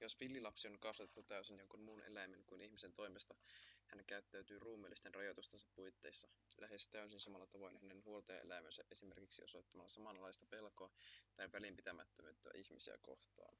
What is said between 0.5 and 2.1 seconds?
on kasvatettu täysin jonkin muun